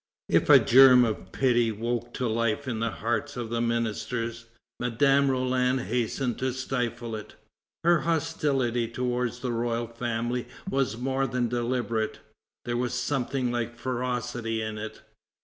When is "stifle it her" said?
6.53-7.99